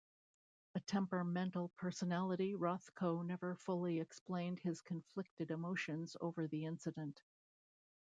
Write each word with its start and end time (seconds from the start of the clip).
A 0.73 0.79
temperamental 0.79 1.69
personality, 1.77 2.55
Rothko 2.55 3.23
never 3.23 3.53
fully 3.55 3.99
explained 3.99 4.57
his 4.57 4.81
conflicted 4.81 5.51
emotions 5.51 6.17
over 6.19 6.47
the 6.47 6.65
incident. 6.65 7.21